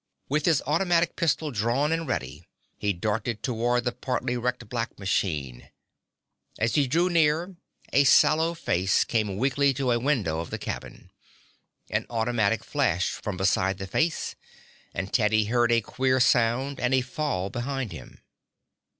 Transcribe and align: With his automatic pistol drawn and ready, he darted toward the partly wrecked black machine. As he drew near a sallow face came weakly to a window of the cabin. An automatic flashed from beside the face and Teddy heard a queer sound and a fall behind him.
With 0.27 0.47
his 0.47 0.63
automatic 0.65 1.15
pistol 1.15 1.51
drawn 1.51 1.91
and 1.91 2.07
ready, 2.07 2.47
he 2.79 2.91
darted 2.91 3.43
toward 3.43 3.83
the 3.83 3.91
partly 3.91 4.35
wrecked 4.35 4.67
black 4.67 4.97
machine. 4.97 5.69
As 6.57 6.73
he 6.73 6.87
drew 6.87 7.07
near 7.07 7.55
a 7.93 8.03
sallow 8.03 8.55
face 8.55 9.03
came 9.03 9.37
weakly 9.37 9.75
to 9.75 9.91
a 9.91 9.99
window 9.99 10.39
of 10.39 10.49
the 10.49 10.57
cabin. 10.57 11.11
An 11.91 12.07
automatic 12.09 12.63
flashed 12.63 13.11
from 13.11 13.37
beside 13.37 13.77
the 13.77 13.85
face 13.85 14.33
and 14.91 15.13
Teddy 15.13 15.45
heard 15.45 15.71
a 15.71 15.81
queer 15.81 16.19
sound 16.19 16.79
and 16.79 16.95
a 16.95 17.01
fall 17.01 17.51
behind 17.51 17.91
him. 17.91 18.21